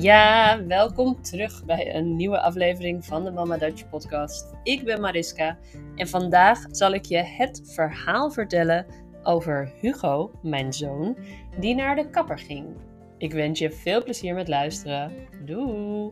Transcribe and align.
Ja, 0.00 0.64
welkom 0.66 1.22
terug 1.22 1.64
bij 1.64 1.94
een 1.94 2.16
nieuwe 2.16 2.40
aflevering 2.40 3.04
van 3.04 3.24
de 3.24 3.30
Mama 3.30 3.56
Dutch 3.56 3.88
podcast. 3.88 4.54
Ik 4.62 4.84
ben 4.84 5.00
Mariska 5.00 5.58
en 5.94 6.08
vandaag 6.08 6.58
zal 6.70 6.92
ik 6.92 7.04
je 7.04 7.18
het 7.18 7.62
verhaal 7.64 8.30
vertellen 8.30 8.86
over 9.22 9.72
Hugo, 9.80 10.30
mijn 10.42 10.72
zoon, 10.72 11.16
die 11.58 11.74
naar 11.74 11.96
de 11.96 12.10
kapper 12.10 12.38
ging. 12.38 12.76
Ik 13.18 13.32
wens 13.32 13.58
je 13.58 13.70
veel 13.70 14.02
plezier 14.02 14.34
met 14.34 14.48
luisteren. 14.48 15.12
Doei! 15.44 16.10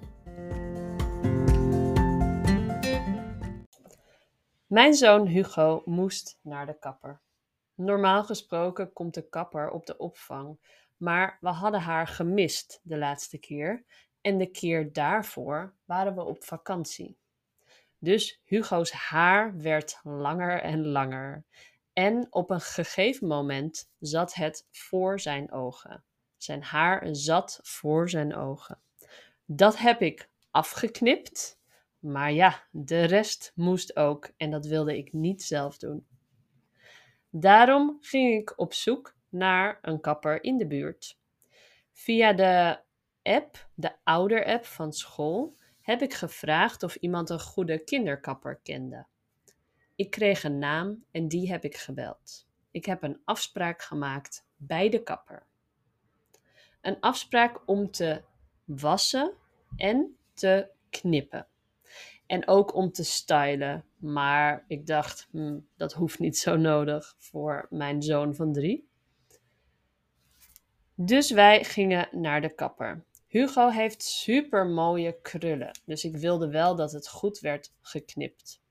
Mijn 4.66 4.94
zoon 4.94 5.26
Hugo 5.26 5.82
moest 5.84 6.38
naar 6.42 6.66
de 6.66 6.78
kapper. 6.78 7.20
Normaal 7.74 8.24
gesproken 8.24 8.92
komt 8.92 9.14
de 9.14 9.28
kapper 9.28 9.70
op 9.70 9.86
de 9.86 9.96
opvang 9.96 10.58
maar 11.04 11.38
we 11.40 11.48
hadden 11.48 11.80
haar 11.80 12.06
gemist 12.06 12.80
de 12.82 12.98
laatste 12.98 13.38
keer 13.38 13.84
en 14.20 14.38
de 14.38 14.50
keer 14.50 14.92
daarvoor 14.92 15.74
waren 15.84 16.14
we 16.14 16.22
op 16.22 16.44
vakantie. 16.44 17.16
Dus 17.98 18.40
Hugo's 18.44 18.92
haar 18.92 19.56
werd 19.56 20.00
langer 20.02 20.60
en 20.60 20.86
langer. 20.86 21.44
En 21.92 22.26
op 22.30 22.50
een 22.50 22.60
gegeven 22.60 23.26
moment 23.26 23.90
zat 23.98 24.34
het 24.34 24.66
voor 24.70 25.20
zijn 25.20 25.52
ogen. 25.52 26.04
Zijn 26.36 26.62
haar 26.62 27.08
zat 27.12 27.60
voor 27.62 28.10
zijn 28.10 28.34
ogen. 28.34 28.80
Dat 29.44 29.78
heb 29.78 30.00
ik 30.00 30.28
afgeknipt. 30.50 31.58
Maar 31.98 32.32
ja, 32.32 32.64
de 32.70 33.04
rest 33.04 33.52
moest 33.54 33.96
ook 33.96 34.30
en 34.36 34.50
dat 34.50 34.66
wilde 34.66 34.96
ik 34.96 35.12
niet 35.12 35.42
zelf 35.42 35.78
doen. 35.78 36.06
Daarom 37.30 37.98
ging 38.00 38.40
ik 38.40 38.58
op 38.58 38.72
zoek 38.72 39.13
naar 39.34 39.78
een 39.82 40.00
kapper 40.00 40.44
in 40.44 40.58
de 40.58 40.66
buurt. 40.66 41.18
Via 41.92 42.32
de 42.32 42.78
app, 43.22 43.68
de 43.74 43.92
ouder-app 44.04 44.64
van 44.64 44.92
school, 44.92 45.56
heb 45.80 46.02
ik 46.02 46.14
gevraagd 46.14 46.82
of 46.82 46.94
iemand 46.94 47.30
een 47.30 47.40
goede 47.40 47.84
kinderkapper 47.84 48.60
kende. 48.62 49.06
Ik 49.94 50.10
kreeg 50.10 50.44
een 50.44 50.58
naam 50.58 51.04
en 51.10 51.28
die 51.28 51.50
heb 51.50 51.64
ik 51.64 51.76
gebeld. 51.76 52.46
Ik 52.70 52.84
heb 52.84 53.02
een 53.02 53.20
afspraak 53.24 53.82
gemaakt 53.82 54.46
bij 54.56 54.88
de 54.88 55.02
kapper. 55.02 55.46
Een 56.80 57.00
afspraak 57.00 57.62
om 57.66 57.90
te 57.90 58.22
wassen 58.64 59.32
en 59.76 60.16
te 60.32 60.68
knippen. 60.90 61.46
En 62.26 62.48
ook 62.48 62.74
om 62.74 62.92
te 62.92 63.04
stylen. 63.04 63.84
Maar 63.96 64.64
ik 64.68 64.86
dacht, 64.86 65.28
hm, 65.30 65.58
dat 65.76 65.92
hoeft 65.92 66.18
niet 66.18 66.38
zo 66.38 66.56
nodig 66.56 67.14
voor 67.18 67.66
mijn 67.70 68.02
zoon 68.02 68.34
van 68.34 68.52
drie. 68.52 68.88
Dus 70.96 71.30
wij 71.30 71.64
gingen 71.64 72.08
naar 72.10 72.40
de 72.40 72.54
kapper. 72.54 73.04
Hugo 73.26 73.68
heeft 73.68 74.02
super 74.02 74.66
mooie 74.66 75.20
krullen, 75.22 75.78
dus 75.84 76.04
ik 76.04 76.16
wilde 76.16 76.48
wel 76.48 76.76
dat 76.76 76.92
het 76.92 77.08
goed 77.08 77.40
werd 77.40 77.72
geknipt. 77.80 78.62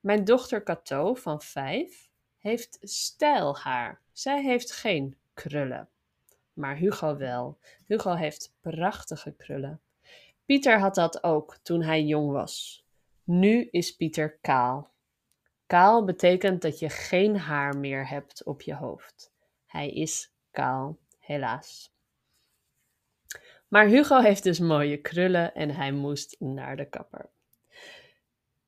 Mijn 0.00 0.24
dochter 0.24 0.62
Cato 0.62 1.14
van 1.14 1.42
vijf 1.42 2.08
heeft 2.38 2.78
stijlhaar. 2.80 4.00
Zij 4.12 4.42
heeft 4.42 4.72
geen 4.72 5.16
krullen. 5.34 5.88
Maar 6.52 6.76
Hugo 6.76 7.16
wel. 7.16 7.58
Hugo 7.86 8.14
heeft 8.14 8.54
prachtige 8.60 9.32
krullen. 9.32 9.80
Pieter 10.44 10.78
had 10.78 10.94
dat 10.94 11.24
ook 11.24 11.58
toen 11.62 11.82
hij 11.82 12.02
jong 12.02 12.30
was. 12.30 12.84
Nu 13.24 13.68
is 13.70 13.96
Pieter 13.96 14.38
kaal. 14.40 14.90
Kaal 15.66 16.04
betekent 16.04 16.62
dat 16.62 16.78
je 16.78 16.88
geen 16.88 17.38
haar 17.38 17.76
meer 17.76 18.08
hebt 18.08 18.44
op 18.44 18.62
je 18.62 18.74
hoofd. 18.74 19.32
Hij 19.66 19.90
is 19.90 20.32
kaal 20.50 20.98
helaas. 21.26 21.94
Maar 23.68 23.86
Hugo 23.86 24.20
heeft 24.20 24.42
dus 24.42 24.58
mooie 24.58 24.96
krullen 24.96 25.54
en 25.54 25.70
hij 25.70 25.92
moest 25.92 26.36
naar 26.38 26.76
de 26.76 26.88
kapper. 26.88 27.30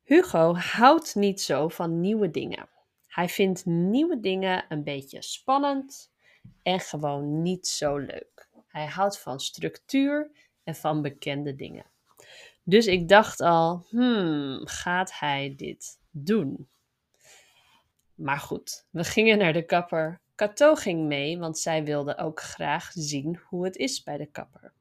Hugo 0.03 0.55
houdt 0.55 1.15
niet 1.15 1.41
zo 1.41 1.67
van 1.67 1.99
nieuwe 1.99 2.31
dingen. 2.31 2.69
Hij 3.07 3.29
vindt 3.29 3.65
nieuwe 3.65 4.19
dingen 4.19 4.65
een 4.69 4.83
beetje 4.83 5.21
spannend 5.21 6.11
en 6.63 6.79
gewoon 6.79 7.41
niet 7.41 7.67
zo 7.67 7.97
leuk. 7.97 8.49
Hij 8.67 8.85
houdt 8.85 9.19
van 9.19 9.39
structuur 9.39 10.31
en 10.63 10.75
van 10.75 11.01
bekende 11.01 11.55
dingen. 11.55 11.85
Dus 12.63 12.87
ik 12.87 13.07
dacht 13.07 13.41
al, 13.41 13.85
hmm, 13.89 14.67
gaat 14.67 15.19
hij 15.19 15.53
dit 15.57 15.99
doen? 16.11 16.69
Maar 18.13 18.39
goed, 18.39 18.85
we 18.89 19.03
gingen 19.03 19.37
naar 19.37 19.53
de 19.53 19.65
kapper 19.65 20.21
Cato 20.39 20.75
ging 20.75 21.07
mee, 21.07 21.39
want 21.39 21.59
zij 21.59 21.83
wilde 21.83 22.17
ook 22.17 22.41
graag 22.41 22.91
zien 22.93 23.39
hoe 23.47 23.65
het 23.65 23.75
is 23.75 24.03
bij 24.03 24.17
de 24.17 24.25
kapper. 24.25 24.73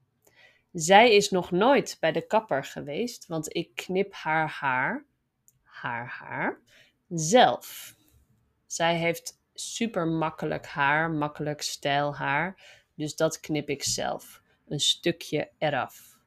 Zij 0.73 1.15
is 1.15 1.31
nog 1.31 1.51
nooit 1.51 1.97
bij 2.01 2.13
de 2.13 2.27
kapper 2.27 2.65
geweest, 2.65 3.27
want 3.27 3.55
ik 3.55 3.75
knip 3.75 4.13
haar 4.13 4.49
haar, 4.49 5.05
haar 5.63 6.09
haar, 6.09 6.61
zelf. 7.09 7.97
Zij 8.67 8.97
heeft 8.97 9.41
super 9.55 10.07
makkelijk 10.07 10.67
haar, 10.67 11.11
makkelijk 11.11 11.63
stijl 11.63 12.15
haar, 12.15 12.63
dus 12.95 13.17
dat 13.17 13.41
knip 13.41 13.69
ik 13.69 13.83
zelf. 13.83 14.43
Een 14.69 14.81
stukje 14.81 15.51
eraf. 15.59 16.19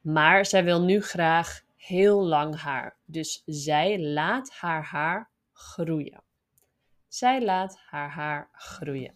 Maar 0.00 0.46
zij 0.46 0.64
wil 0.64 0.82
nu 0.82 1.02
graag 1.02 1.62
heel 1.76 2.24
lang 2.24 2.60
haar, 2.60 2.96
dus 3.04 3.42
zij 3.46 4.00
laat 4.00 4.50
haar 4.50 4.84
haar 4.84 5.30
groeien. 5.52 6.26
Zij 7.18 7.44
laat 7.44 7.78
haar 7.78 8.10
haar 8.10 8.48
groeien. 8.52 9.14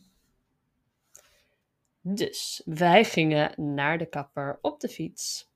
Dus 2.01 2.63
wij 2.65 3.05
gingen 3.05 3.75
naar 3.75 3.99
de 3.99 4.07
kapper 4.07 4.59
op 4.63 4.81
de 4.81 4.89
fiets. 4.89 5.51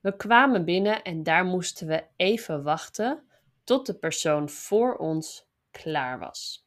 We 0.00 0.16
kwamen 0.16 0.64
binnen 0.64 1.02
en 1.02 1.22
daar 1.22 1.44
moesten 1.44 1.86
we 1.86 2.04
even 2.16 2.62
wachten 2.62 3.28
tot 3.64 3.86
de 3.86 3.94
persoon 3.94 4.48
voor 4.48 4.96
ons 4.96 5.46
klaar 5.70 6.18
was. 6.18 6.66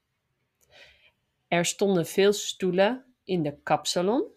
Er 1.47 1.65
stonden 1.65 2.05
veel 2.05 2.33
stoelen 2.33 3.05
in 3.23 3.43
de 3.43 3.57
kapsalon 3.63 4.31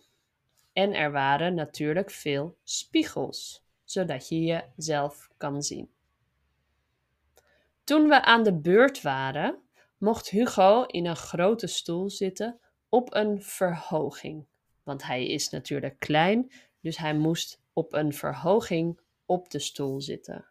en 0.72 0.94
er 0.94 1.12
waren 1.12 1.54
natuurlijk 1.54 2.10
veel 2.10 2.58
spiegels, 2.62 3.64
zodat 3.84 4.28
je 4.28 4.42
jezelf 4.76 5.30
kan 5.36 5.62
zien. 5.62 5.92
Toen 7.84 8.08
we 8.08 8.22
aan 8.22 8.42
de 8.42 8.54
beurt 8.54 9.02
waren, 9.02 9.62
mocht 10.00 10.30
Hugo 10.30 10.84
in 10.84 11.06
een 11.06 11.16
grote 11.16 11.66
stoel 11.66 12.10
zitten 12.10 12.60
op 12.88 13.14
een 13.14 13.42
verhoging. 13.42 14.46
Want 14.82 15.02
hij 15.02 15.26
is 15.26 15.50
natuurlijk 15.50 15.98
klein, 15.98 16.52
dus 16.80 16.96
hij 16.96 17.14
moest 17.14 17.60
op 17.72 17.92
een 17.92 18.12
verhoging 18.12 19.00
op 19.26 19.50
de 19.50 19.58
stoel 19.58 20.00
zitten. 20.00 20.48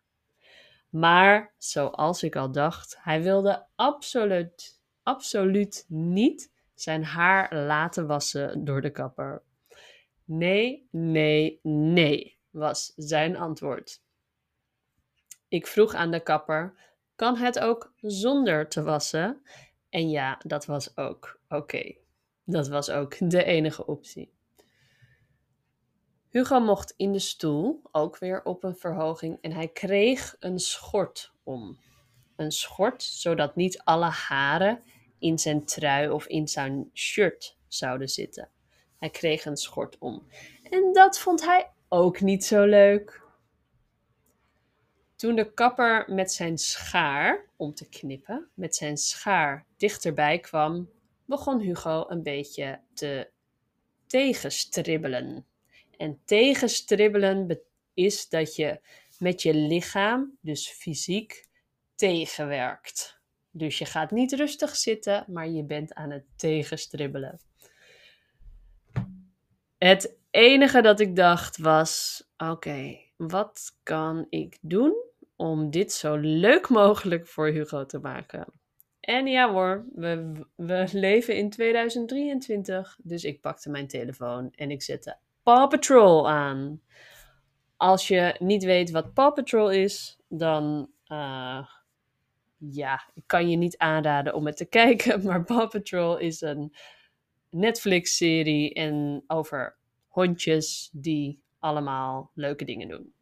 Maar 0.89 1.53
zoals 1.57 2.23
ik 2.23 2.35
al 2.35 2.51
dacht, 2.51 2.97
hij 2.99 3.23
wilde 3.23 3.65
absoluut, 3.75 4.81
absoluut 5.03 5.85
niet 5.87 6.51
zijn 6.73 7.03
haar 7.03 7.55
laten 7.55 8.07
wassen 8.07 8.65
door 8.65 8.81
de 8.81 8.91
kapper. 8.91 9.43
Nee, 10.25 10.87
nee, 10.91 11.59
nee, 11.63 12.37
was 12.49 12.93
zijn 12.95 13.37
antwoord. 13.37 14.01
Ik 15.47 15.67
vroeg 15.67 15.93
aan 15.93 16.11
de 16.11 16.23
kapper 16.23 16.88
kan 17.19 17.37
het 17.37 17.59
ook 17.59 17.93
zonder 18.01 18.67
te 18.67 18.83
wassen? 18.83 19.41
En 19.89 20.09
ja, 20.09 20.41
dat 20.45 20.65
was 20.65 20.97
ook 20.97 21.39
oké. 21.49 21.95
Dat 22.43 22.67
was 22.67 22.89
ook 22.89 23.15
de 23.31 23.43
enige 23.43 23.85
optie. 23.85 24.33
Hugo 26.29 26.59
mocht 26.59 26.93
in 26.97 27.11
de 27.11 27.19
stoel, 27.19 27.81
ook 27.91 28.17
weer 28.17 28.43
op 28.43 28.63
een 28.63 28.75
verhoging, 28.75 29.37
en 29.41 29.51
hij 29.51 29.67
kreeg 29.67 30.35
een 30.39 30.59
schort 30.59 31.33
om. 31.43 31.79
Een 32.35 32.51
schort, 32.51 33.03
zodat 33.03 33.55
niet 33.55 33.81
alle 33.83 34.09
haren 34.09 34.83
in 35.17 35.39
zijn 35.39 35.65
trui 35.65 36.09
of 36.09 36.27
in 36.27 36.47
zijn 36.47 36.89
shirt 36.93 37.57
zouden 37.67 38.09
zitten. 38.09 38.49
Hij 38.97 39.09
kreeg 39.09 39.45
een 39.45 39.57
schort 39.57 39.97
om. 39.97 40.27
En 40.63 40.93
dat 40.93 41.19
vond 41.19 41.45
hij 41.45 41.71
ook 41.89 42.21
niet 42.21 42.45
zo 42.45 42.65
leuk. 42.65 43.21
Toen 45.19 45.35
de 45.35 45.53
kapper 45.53 46.05
met 46.07 46.31
zijn 46.31 46.57
schaar, 46.57 47.45
om 47.55 47.73
te 47.73 47.89
knippen, 47.89 48.49
met 48.53 48.75
zijn 48.75 48.97
schaar 48.97 49.65
dichterbij 49.77 50.39
kwam, 50.39 50.89
begon 51.25 51.59
Hugo 51.59 52.05
een 52.07 52.23
beetje 52.23 52.79
te 52.93 53.29
tegenstribbelen. 54.07 55.45
En 55.97 56.19
tegenstribbelen 56.25 57.59
is 57.93 58.29
dat 58.29 58.55
je 58.55 58.79
met 59.17 59.41
je 59.41 59.53
lichaam, 59.53 60.37
dus 60.41 60.69
fysiek, 60.69 61.47
tegenwerkt. 61.95 63.19
Dus 63.51 63.77
je 63.77 63.85
gaat 63.85 64.11
niet 64.11 64.33
rustig 64.33 64.75
zitten, 64.75 65.25
maar 65.27 65.49
je 65.49 65.63
bent 65.63 65.93
aan 65.93 66.11
het 66.11 66.25
tegenstribbelen. 66.35 67.39
Het 69.77 70.17
enige 70.29 70.81
dat 70.81 70.99
ik 70.99 71.15
dacht 71.15 71.57
was: 71.57 72.23
oké, 72.37 72.99
wat 73.15 73.77
kan 73.83 74.25
ik 74.29 74.57
doen 74.61 75.07
om 75.39 75.69
dit 75.69 75.91
zo 75.91 76.15
leuk 76.15 76.69
mogelijk 76.69 77.27
voor 77.27 77.47
Hugo 77.47 77.85
te 77.85 77.99
maken. 77.99 78.45
En 78.99 79.27
ja 79.27 79.51
hoor, 79.51 79.85
we, 79.95 80.45
we 80.55 80.87
leven 80.91 81.35
in 81.37 81.49
2023, 81.49 82.97
dus 83.03 83.23
ik 83.23 83.41
pakte 83.41 83.69
mijn 83.69 83.87
telefoon 83.87 84.51
en 84.55 84.71
ik 84.71 84.81
zette 84.81 85.17
Paw 85.43 85.69
Patrol 85.69 86.29
aan. 86.29 86.81
Als 87.77 88.07
je 88.07 88.35
niet 88.39 88.63
weet 88.63 88.91
wat 88.91 89.13
Paw 89.13 89.33
Patrol 89.33 89.71
is, 89.71 90.19
dan 90.27 90.89
uh, 91.07 91.67
ja, 92.57 93.03
ik 93.13 93.23
kan 93.25 93.49
je 93.49 93.57
niet 93.57 93.77
aanraden 93.77 94.33
om 94.33 94.45
het 94.45 94.57
te 94.57 94.65
kijken. 94.79 95.23
Maar 95.25 95.43
Paw 95.43 95.69
Patrol 95.69 96.17
is 96.17 96.41
een 96.41 96.73
Netflix-serie 97.49 98.73
en 98.73 99.23
over 99.27 99.77
hondjes 100.07 100.89
die 100.93 101.41
allemaal 101.59 102.31
leuke 102.33 102.65
dingen 102.65 102.87
doen. 102.87 103.13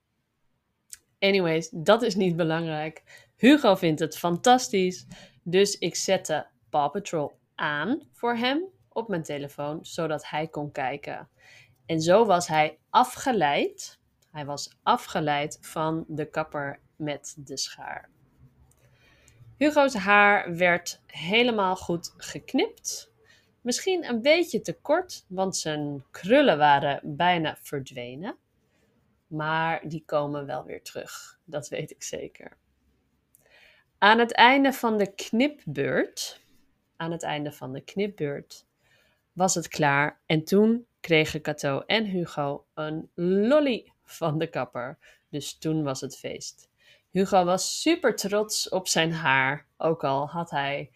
Anyways, 1.28 1.70
dat 1.72 2.02
is 2.02 2.16
niet 2.16 2.36
belangrijk. 2.36 3.04
Hugo 3.36 3.76
vindt 3.76 4.00
het 4.00 4.18
fantastisch, 4.18 5.06
dus 5.44 5.78
ik 5.78 5.96
zette 5.96 6.48
Paw 6.70 6.92
Patrol 6.92 7.40
aan 7.56 8.02
voor 8.14 8.36
hem 8.36 8.64
op 8.90 9.08
mijn 9.08 9.24
telefoon, 9.24 9.80
zodat 9.82 10.30
hij 10.30 10.48
kon 10.48 10.72
kijken. 10.72 11.30
En 11.86 12.02
zo 12.02 12.26
was 12.26 12.48
hij 12.48 12.78
afgeleid. 12.90 14.00
Hij 14.32 14.46
was 14.46 14.78
afgeleid 14.84 15.58
van 15.62 16.06
de 16.08 16.30
kapper 16.30 16.80
met 16.96 17.36
de 17.38 17.58
schaar. 17.58 18.10
Hugo's 19.58 19.94
haar 19.94 20.56
werd 20.56 21.02
helemaal 21.06 21.76
goed 21.76 22.14
geknipt. 22.18 23.12
Misschien 23.62 24.06
een 24.06 24.22
beetje 24.22 24.62
te 24.62 24.74
kort, 24.82 25.26
want 25.28 25.58
zijn 25.58 26.04
krullen 26.12 26.58
waren 26.58 27.00
bijna 27.04 27.58
verdwenen. 27.62 28.38
Maar 29.28 29.88
die 29.88 30.04
komen 30.06 30.46
wel 30.46 30.64
weer 30.64 30.84
terug, 30.84 31.40
dat 31.44 31.70
weet 31.70 31.92
ik 31.92 32.04
zeker. 32.04 32.58
Aan 33.98 34.20
het 34.20 34.34
einde 34.34 34.74
van 34.74 34.98
de 34.98 35.14
knipbeurt, 35.14 36.42
aan 36.96 37.12
het 37.12 37.24
einde 37.24 37.52
van 37.52 37.74
de 37.74 37.82
knipbeurt, 37.82 38.66
was 39.34 39.56
het 39.56 39.68
klaar. 39.68 40.22
En 40.26 40.44
toen 40.44 40.88
kregen 41.00 41.42
Cato 41.42 41.80
en 41.80 42.06
Hugo 42.06 42.66
een 42.74 43.10
lolly 43.16 43.92
van 44.04 44.38
de 44.38 44.50
kapper. 44.50 44.98
Dus 45.30 45.58
toen 45.58 45.84
was 45.84 46.02
het 46.02 46.18
feest. 46.18 46.70
Hugo 47.10 47.46
was 47.46 47.82
super 47.82 48.16
trots 48.16 48.70
op 48.70 48.88
zijn 48.88 49.14
haar, 49.14 49.68
ook 49.78 50.04
al 50.04 50.28
had 50.28 50.50
hij, 50.50 50.92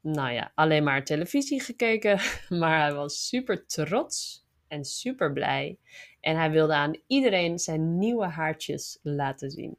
nou 0.00 0.32
ja, 0.32 0.52
alleen 0.54 0.84
maar 0.84 1.04
televisie 1.04 1.60
gekeken, 1.60 2.20
maar 2.60 2.80
hij 2.80 2.94
was 2.94 3.28
super 3.28 3.66
trots 3.66 4.39
en 4.70 4.84
super 4.84 5.32
blij. 5.32 5.78
En 6.20 6.36
hij 6.36 6.50
wilde 6.50 6.74
aan 6.74 7.00
iedereen 7.06 7.58
zijn 7.58 7.98
nieuwe 7.98 8.26
haartjes 8.26 8.98
laten 9.02 9.50
zien. 9.50 9.76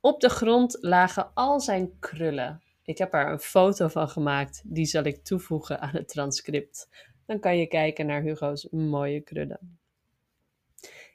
Op 0.00 0.20
de 0.20 0.28
grond 0.28 0.78
lagen 0.80 1.30
al 1.34 1.60
zijn 1.60 1.98
krullen. 1.98 2.62
Ik 2.82 2.98
heb 2.98 3.14
er 3.14 3.30
een 3.30 3.38
foto 3.38 3.88
van 3.88 4.08
gemaakt, 4.08 4.62
die 4.64 4.84
zal 4.84 5.04
ik 5.04 5.24
toevoegen 5.24 5.80
aan 5.80 5.92
het 5.92 6.08
transcript. 6.08 6.88
Dan 7.26 7.40
kan 7.40 7.58
je 7.58 7.66
kijken 7.66 8.06
naar 8.06 8.22
Hugo's 8.22 8.68
mooie 8.70 9.20
krullen. 9.20 9.78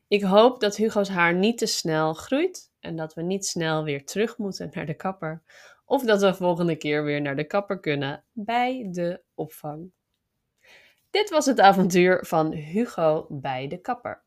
Ik 0.07 0.23
hoop 0.23 0.59
dat 0.59 0.75
Hugo's 0.75 1.09
haar 1.09 1.35
niet 1.35 1.57
te 1.57 1.65
snel 1.65 2.13
groeit 2.13 2.71
en 2.79 2.95
dat 2.95 3.13
we 3.13 3.21
niet 3.21 3.45
snel 3.45 3.83
weer 3.83 4.05
terug 4.05 4.37
moeten 4.37 4.69
naar 4.73 4.85
de 4.85 4.93
kapper. 4.93 5.41
Of 5.85 6.03
dat 6.03 6.21
we 6.21 6.33
volgende 6.33 6.75
keer 6.75 7.03
weer 7.03 7.21
naar 7.21 7.35
de 7.35 7.47
kapper 7.47 7.79
kunnen 7.79 8.23
bij 8.31 8.87
de 8.91 9.21
opvang. 9.33 9.91
Dit 11.15 11.29
was 11.29 11.45
het 11.45 11.59
avontuur 11.59 12.25
van 12.25 12.51
Hugo 12.51 13.27
bij 13.29 13.67
de 13.67 13.77
kapper. 13.77 14.23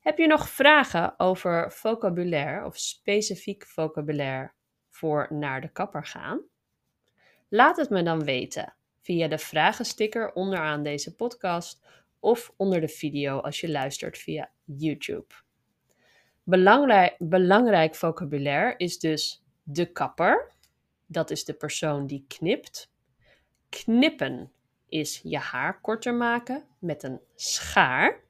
Heb 0.00 0.18
je 0.18 0.26
nog 0.26 0.48
vragen 0.48 1.14
over 1.16 1.72
vocabulaire 1.72 2.66
of 2.66 2.78
specifiek 2.78 3.66
vocabulaire 3.66 4.52
voor 4.88 5.26
naar 5.30 5.60
de 5.60 5.68
kapper 5.68 6.06
gaan? 6.06 6.42
Laat 7.48 7.76
het 7.76 7.90
me 7.90 8.02
dan 8.02 8.24
weten 8.24 8.74
via 9.00 9.28
de 9.28 9.38
vragensticker 9.38 10.32
onderaan 10.32 10.82
deze 10.82 11.14
podcast 11.14 11.86
of 12.20 12.52
onder 12.56 12.80
de 12.80 12.88
video 12.88 13.38
als 13.38 13.60
je 13.60 13.70
luistert 13.70 14.18
via 14.18 14.50
YouTube. 14.64 15.34
Belangrijk, 16.42 17.14
belangrijk 17.18 17.94
vocabulaire 17.94 18.74
is 18.76 18.98
dus 18.98 19.44
de 19.62 19.92
kapper. 19.92 20.52
Dat 21.06 21.30
is 21.30 21.44
de 21.44 21.54
persoon 21.54 22.06
die 22.06 22.24
knipt. 22.28 22.92
Knippen 23.68 24.52
is 24.88 25.20
je 25.24 25.38
haar 25.38 25.80
korter 25.80 26.14
maken 26.14 26.64
met 26.78 27.02
een 27.02 27.20
schaar. 27.34 28.20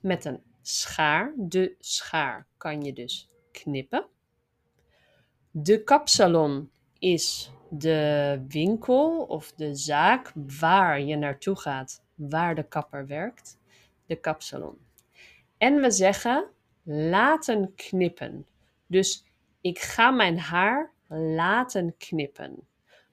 Met 0.00 0.24
een 0.24 0.42
schaar, 0.62 1.32
de 1.36 1.74
schaar, 1.78 2.46
kan 2.56 2.82
je 2.82 2.92
dus 2.92 3.30
knippen. 3.52 4.06
De 5.50 5.82
kapsalon 5.84 6.70
is 6.98 7.52
de 7.70 8.44
winkel 8.48 9.22
of 9.22 9.52
de 9.52 9.74
zaak 9.74 10.32
waar 10.58 11.00
je 11.00 11.16
naartoe 11.16 11.56
gaat, 11.56 12.02
waar 12.14 12.54
de 12.54 12.68
kapper 12.68 13.06
werkt. 13.06 13.58
De 14.06 14.16
kapsalon. 14.16 14.78
En 15.58 15.80
we 15.80 15.90
zeggen 15.90 16.50
laten 16.82 17.74
knippen. 17.74 18.46
Dus 18.86 19.24
ik 19.60 19.78
ga 19.78 20.10
mijn 20.10 20.38
haar 20.38 20.92
laten 21.08 21.94
knippen. 21.96 22.66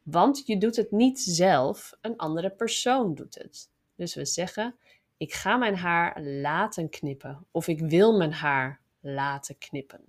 Want 0.05 0.43
je 0.45 0.57
doet 0.57 0.75
het 0.75 0.91
niet 0.91 1.19
zelf, 1.19 1.97
een 2.01 2.17
andere 2.17 2.49
persoon 2.49 3.15
doet 3.15 3.35
het. 3.35 3.69
Dus 3.95 4.15
we 4.15 4.25
zeggen: 4.25 4.75
ik 5.17 5.33
ga 5.33 5.57
mijn 5.57 5.75
haar 5.75 6.21
laten 6.21 6.89
knippen 6.89 7.45
of 7.51 7.67
ik 7.67 7.79
wil 7.79 8.17
mijn 8.17 8.33
haar 8.33 8.81
laten 8.99 9.57
knippen. 9.57 10.01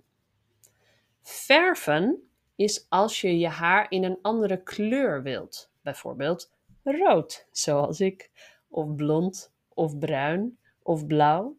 Verven 1.21 2.29
is 2.55 2.85
als 2.89 3.21
je 3.21 3.39
je 3.39 3.47
haar 3.47 3.91
in 3.91 4.03
een 4.03 4.19
andere 4.21 4.63
kleur 4.63 5.23
wilt. 5.23 5.71
Bijvoorbeeld 5.81 6.51
rood, 6.83 7.47
zoals 7.51 7.99
ik, 7.99 8.31
of 8.67 8.95
blond, 8.95 9.53
of 9.73 9.97
bruin, 9.97 10.57
of 10.81 11.07
blauw. 11.07 11.57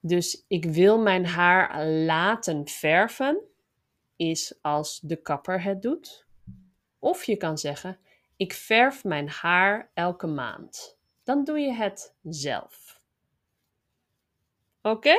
Dus 0.00 0.44
ik 0.46 0.64
wil 0.64 0.98
mijn 0.98 1.26
haar 1.26 1.86
laten 1.86 2.68
verven, 2.68 3.40
is 4.16 4.58
als 4.62 5.00
de 5.00 5.16
kapper 5.16 5.62
het 5.62 5.82
doet. 5.82 6.26
Of 6.98 7.24
je 7.24 7.36
kan 7.36 7.58
zeggen, 7.58 7.98
ik 8.36 8.52
verf 8.52 9.04
mijn 9.04 9.28
haar 9.28 9.90
elke 9.94 10.26
maand. 10.26 10.98
Dan 11.24 11.44
doe 11.44 11.58
je 11.58 11.72
het 11.72 12.14
zelf. 12.22 13.00
Oké? 14.82 15.14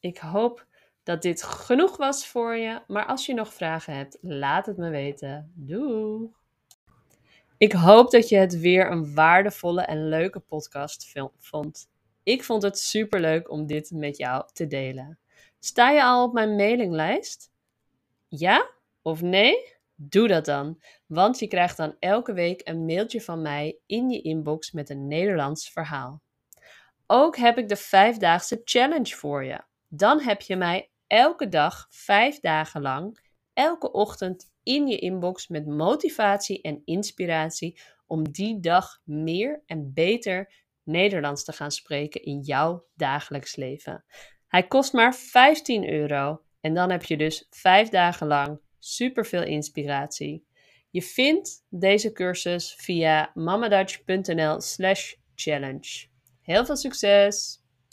Ik 0.00 0.18
hoop 0.18 0.66
dat 1.02 1.22
dit 1.22 1.42
genoeg 1.42 1.96
was 1.96 2.26
voor 2.26 2.56
je. 2.56 2.80
Maar 2.86 3.06
als 3.06 3.26
je 3.26 3.34
nog 3.34 3.54
vragen 3.54 3.94
hebt, 3.96 4.18
laat 4.20 4.66
het 4.66 4.76
me 4.76 4.90
weten. 4.90 5.52
Doei! 5.54 6.30
Ik 7.58 7.72
hoop 7.72 8.10
dat 8.10 8.28
je 8.28 8.36
het 8.36 8.58
weer 8.58 8.90
een 8.90 9.14
waardevolle 9.14 9.82
en 9.82 10.08
leuke 10.08 10.40
podcast 10.40 11.12
vond. 11.38 11.90
Ik 12.22 12.44
vond 12.44 12.62
het 12.62 12.78
super 12.78 13.20
leuk 13.20 13.50
om 13.50 13.66
dit 13.66 13.90
met 13.90 14.16
jou 14.16 14.44
te 14.52 14.66
delen. 14.66 15.18
Sta 15.58 15.90
je 15.90 16.02
al 16.02 16.24
op 16.24 16.32
mijn 16.32 16.56
mailinglijst? 16.56 17.50
Ja 18.28 18.70
of 19.02 19.22
nee? 19.22 19.73
Doe 19.94 20.28
dat 20.28 20.44
dan, 20.44 20.82
want 21.06 21.38
je 21.38 21.46
krijgt 21.46 21.76
dan 21.76 21.96
elke 21.98 22.32
week 22.32 22.60
een 22.68 22.84
mailtje 22.84 23.20
van 23.20 23.42
mij 23.42 23.78
in 23.86 24.10
je 24.10 24.20
inbox 24.20 24.72
met 24.72 24.90
een 24.90 25.06
Nederlands 25.06 25.70
verhaal. 25.70 26.22
Ook 27.06 27.36
heb 27.36 27.58
ik 27.58 27.68
de 27.68 27.76
vijfdaagse 27.76 28.60
challenge 28.64 29.16
voor 29.16 29.44
je. 29.44 29.60
Dan 29.88 30.20
heb 30.20 30.40
je 30.40 30.56
mij 30.56 30.90
elke 31.06 31.48
dag, 31.48 31.86
vijf 31.90 32.40
dagen 32.40 32.82
lang, 32.82 33.20
elke 33.52 33.92
ochtend 33.92 34.52
in 34.62 34.86
je 34.86 34.98
inbox 34.98 35.48
met 35.48 35.66
motivatie 35.66 36.62
en 36.62 36.82
inspiratie 36.84 37.80
om 38.06 38.32
die 38.32 38.60
dag 38.60 39.00
meer 39.04 39.62
en 39.66 39.92
beter 39.94 40.52
Nederlands 40.82 41.44
te 41.44 41.52
gaan 41.52 41.70
spreken 41.70 42.22
in 42.22 42.40
jouw 42.40 42.86
dagelijks 42.94 43.56
leven. 43.56 44.04
Hij 44.46 44.66
kost 44.66 44.92
maar 44.92 45.14
15 45.14 45.88
euro 45.88 46.42
en 46.60 46.74
dan 46.74 46.90
heb 46.90 47.04
je 47.04 47.16
dus 47.16 47.46
vijf 47.50 47.88
dagen 47.88 48.26
lang 48.26 48.60
superveel 48.84 49.42
inspiratie. 49.42 50.46
Je 50.90 51.02
vindt 51.02 51.64
deze 51.68 52.12
cursus 52.12 52.74
via 52.74 53.30
mamadutch.nl 53.34 54.60
slash 54.60 55.14
challenge. 55.34 56.06
Heel 56.40 56.64
veel 56.64 56.76
succes! 56.76 57.63